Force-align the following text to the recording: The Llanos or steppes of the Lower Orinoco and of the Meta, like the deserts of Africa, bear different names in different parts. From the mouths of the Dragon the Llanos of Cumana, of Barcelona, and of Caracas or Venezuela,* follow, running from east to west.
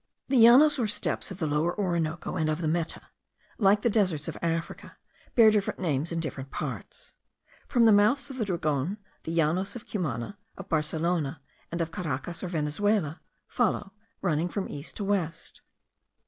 The 0.29 0.37
Llanos 0.37 0.79
or 0.79 0.87
steppes 0.87 1.29
of 1.29 1.37
the 1.37 1.45
Lower 1.45 1.77
Orinoco 1.77 2.35
and 2.35 2.49
of 2.49 2.59
the 2.59 2.67
Meta, 2.67 3.03
like 3.59 3.81
the 3.83 3.87
deserts 3.91 4.27
of 4.27 4.35
Africa, 4.41 4.97
bear 5.35 5.51
different 5.51 5.79
names 5.79 6.11
in 6.11 6.19
different 6.19 6.49
parts. 6.49 7.13
From 7.67 7.85
the 7.85 7.91
mouths 7.91 8.31
of 8.31 8.39
the 8.39 8.45
Dragon 8.45 8.97
the 9.25 9.31
Llanos 9.35 9.75
of 9.75 9.85
Cumana, 9.85 10.39
of 10.57 10.67
Barcelona, 10.69 11.39
and 11.71 11.81
of 11.81 11.91
Caracas 11.91 12.41
or 12.41 12.47
Venezuela,* 12.47 13.21
follow, 13.47 13.93
running 14.23 14.49
from 14.49 14.67
east 14.69 14.97
to 14.97 15.03
west. 15.03 15.61